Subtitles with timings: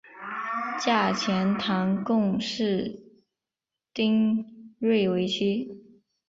[0.83, 3.03] 嫁钱塘贡士
[3.93, 5.79] 丁睿为妻。